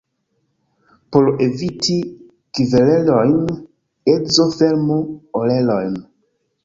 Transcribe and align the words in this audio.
Por 1.15 1.27
eviti 1.47 1.97
kverelojn, 2.59 3.35
edzo 4.15 4.51
fermu 4.57 4.99
orelojn. 5.43 5.95